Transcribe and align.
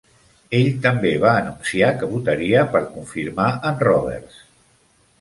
Ell 0.59 0.69
també 0.85 1.11
va 1.25 1.35
anunciar 1.41 1.91
que 2.01 2.11
votaria 2.15 2.65
per 2.75 2.85
confirmar 2.97 3.55
en 3.73 3.81
Roberts. 3.89 4.45